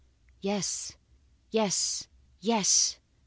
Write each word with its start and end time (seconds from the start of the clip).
yes! 0.41 0.93
yes! 1.51 2.07
yes! 2.39 2.97